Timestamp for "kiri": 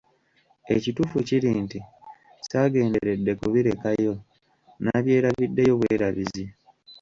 1.27-1.51